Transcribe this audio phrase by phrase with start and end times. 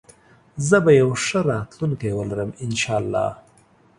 [0.67, 3.29] زه به يو ښه راتلونکي ولرم انشاالله